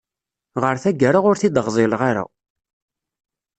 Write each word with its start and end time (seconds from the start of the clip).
Ɣer 0.61 0.75
tagara 0.83 1.19
ur 1.29 1.35
t-id-ɣḍileɣ 1.41 2.01
ara. 2.09 2.23